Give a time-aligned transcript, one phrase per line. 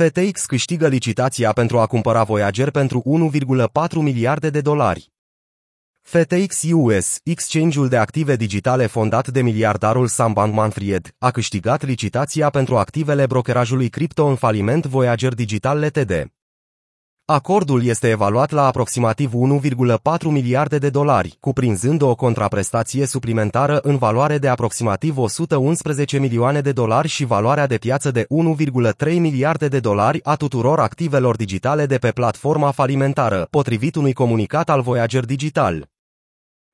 [0.00, 5.12] FTX câștigă licitația pentru a cumpăra Voyager pentru 1,4 miliarde de dolari.
[6.00, 12.76] FTX US, exchange-ul de active digitale fondat de miliardarul Sam Bankman-Fried, a câștigat licitația pentru
[12.76, 16.39] activele brokerajului cripto în faliment Voyager Digital Ltd.
[17.32, 24.38] Acordul este evaluat la aproximativ 1,4 miliarde de dolari, cuprinzând o contraprestație suplimentară în valoare
[24.38, 28.26] de aproximativ 111 milioane de dolari și valoarea de piață de
[29.06, 34.70] 1,3 miliarde de dolari a tuturor activelor digitale de pe platforma falimentară, potrivit unui comunicat
[34.70, 35.88] al Voyager Digital.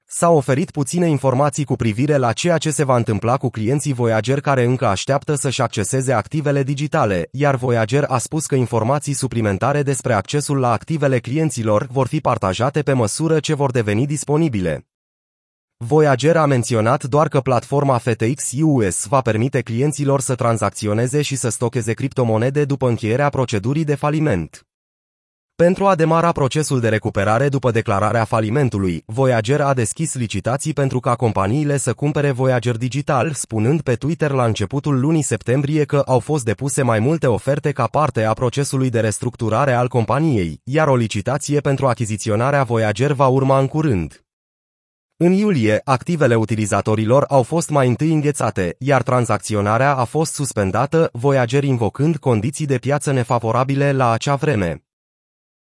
[0.08, 4.40] S-au oferit puține informații cu privire la ceea ce se va întâmpla cu clienții Voyager
[4.40, 10.12] care încă așteaptă să-și acceseze activele digitale, iar Voyager a spus că informații suplimentare despre
[10.12, 14.86] accesul la activele clienților vor fi partajate pe măsură ce vor deveni disponibile.
[15.76, 21.48] Voyager a menționat doar că platforma FTX US va permite clienților să tranzacționeze și să
[21.48, 24.66] stocheze criptomonede după încheierea procedurii de faliment.
[25.62, 31.14] Pentru a demara procesul de recuperare după declararea falimentului, Voyager a deschis licitații pentru ca
[31.14, 36.44] companiile să cumpere Voyager Digital, spunând pe Twitter la începutul lunii septembrie că au fost
[36.44, 41.60] depuse mai multe oferte ca parte a procesului de restructurare al companiei, iar o licitație
[41.60, 44.24] pentru achiziționarea Voyager va urma în curând.
[45.16, 51.64] În iulie, activele utilizatorilor au fost mai întâi înghețate, iar tranzacționarea a fost suspendată, Voyager
[51.64, 54.85] invocând condiții de piață nefavorabile la acea vreme.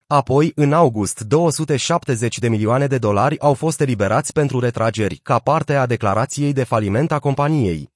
[0.06, 5.74] Apoi, în august, 270 de milioane de dolari au fost eliberați pentru retrageri, ca parte
[5.74, 7.92] a declarației de faliment a companiei.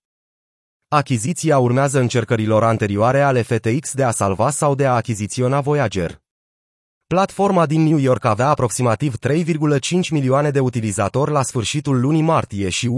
[0.88, 6.20] Achiziția urmează încercărilor anterioare ale FTX de a salva sau de a achiziționa Voyager.
[7.06, 12.90] Platforma din New York avea aproximativ 3,5 milioane de utilizatori la sfârșitul lunii martie și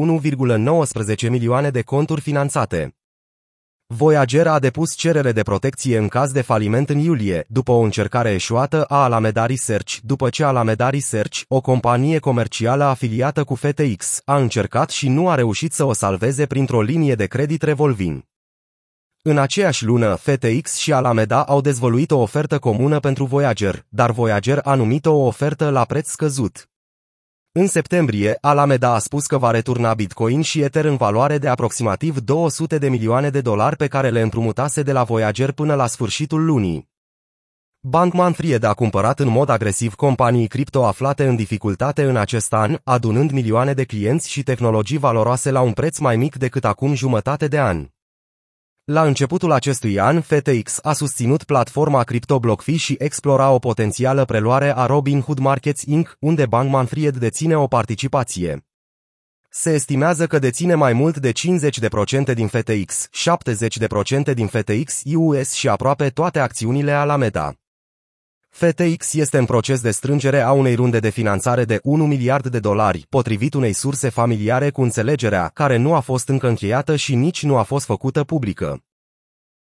[1.21, 3.00] 1,19 milioane de conturi finanțate.
[3.93, 8.31] Voyager a depus cerere de protecție în caz de faliment în iulie, după o încercare
[8.31, 14.37] eșuată a Alameda Research, după ce Alameda Research, o companie comercială afiliată cu FTX, a
[14.37, 18.23] încercat și nu a reușit să o salveze printr-o linie de credit revolving.
[19.23, 24.61] În aceeași lună, FTX și Alameda au dezvoluit o ofertă comună pentru Voyager, dar Voyager
[24.65, 26.69] a numit-o o ofertă la preț scăzut.
[27.53, 32.19] În septembrie, Alameda a spus că va returna Bitcoin și Ether în valoare de aproximativ
[32.19, 36.45] 200 de milioane de dolari pe care le împrumutase de la Voyager până la sfârșitul
[36.45, 36.89] lunii.
[37.81, 42.79] Bankman Fried a cumpărat în mod agresiv companii cripto aflate în dificultate în acest an,
[42.85, 47.49] adunând milioane de clienți și tehnologii valoroase la un preț mai mic decât acum jumătate
[47.49, 47.87] de an.
[48.93, 54.87] La începutul acestui an, FTX a susținut platforma CryptoBlockFi și explora o potențială preluare a
[54.87, 58.67] Robinhood Markets Inc., unde Bankman Fried deține o participație.
[59.51, 61.33] Se estimează că deține mai mult de
[62.31, 63.09] 50% din FTX,
[64.31, 67.55] 70% din FTX US și aproape toate acțiunile Alameda.
[68.61, 72.59] FTX este în proces de strângere a unei runde de finanțare de 1 miliard de
[72.59, 77.43] dolari, potrivit unei surse familiare cu înțelegerea, care nu a fost încă încheiată și nici
[77.43, 78.83] nu a fost făcută publică.